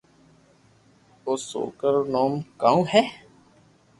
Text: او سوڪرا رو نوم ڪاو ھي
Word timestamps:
او 1.25 1.31
سوڪرا 1.49 1.89
رو 1.93 2.01
نوم 2.13 2.33
ڪاو 2.61 2.79
ھي 2.91 3.03